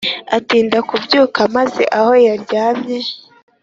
atinda 0.37 0.77
kubyuka 0.89 1.39
maze 1.57 1.83
aho 1.97 2.11
yararyame 2.27 2.97